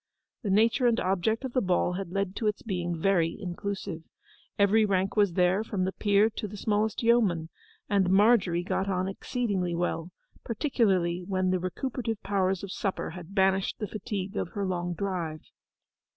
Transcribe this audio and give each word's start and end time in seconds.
The 0.41 0.49
nature 0.49 0.87
and 0.87 0.99
object 0.99 1.45
of 1.45 1.53
the 1.53 1.61
ball 1.61 1.91
had 1.93 2.09
led 2.09 2.35
to 2.37 2.47
its 2.47 2.63
being 2.63 2.99
very 2.99 3.39
inclusive. 3.39 4.01
Every 4.57 4.83
rank 4.83 5.15
was 5.15 5.33
there, 5.33 5.63
from 5.63 5.83
the 5.85 5.91
peer 5.91 6.27
to 6.27 6.47
the 6.47 6.57
smallest 6.57 7.03
yeoman, 7.03 7.49
and 7.87 8.09
Margery 8.09 8.63
got 8.63 8.89
on 8.89 9.07
exceedingly 9.07 9.75
well, 9.75 10.09
particularly 10.43 11.23
when 11.27 11.51
the 11.51 11.59
recuperative 11.59 12.19
powers 12.23 12.63
of 12.63 12.71
supper 12.71 13.11
had 13.11 13.35
banished 13.35 13.77
the 13.77 13.87
fatigue 13.87 14.35
of 14.37 14.49
her 14.53 14.65
long 14.65 14.95
drive. 14.95 15.41